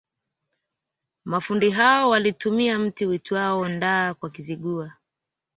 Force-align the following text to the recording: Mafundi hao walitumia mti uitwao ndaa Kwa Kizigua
Mafundi 1.25 1.69
hao 1.69 2.09
walitumia 2.09 2.79
mti 2.79 3.05
uitwao 3.05 3.67
ndaa 3.69 4.13
Kwa 4.13 4.29
Kizigua 4.29 4.91